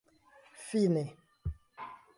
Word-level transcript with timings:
fine 0.71 1.05